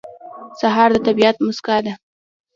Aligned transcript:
سهار 0.59 0.89
د 0.93 0.97
طبیعت 1.07 1.35
موسکا 1.45 1.77
ده. 1.85 1.93